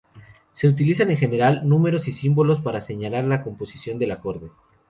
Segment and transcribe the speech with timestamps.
[0.53, 4.49] Se utilizan en general, números y símbolos para señalar la composición del acorde.